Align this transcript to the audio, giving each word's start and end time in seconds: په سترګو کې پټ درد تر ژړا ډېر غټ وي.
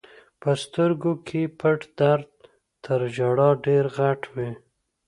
په 0.41 0.49
سترګو 0.63 1.11
کې 1.27 1.41
پټ 1.59 1.79
درد 1.99 2.27
تر 2.85 2.99
ژړا 3.15 3.49
ډېر 3.65 3.85
غټ 3.97 4.21
وي. 4.33 4.51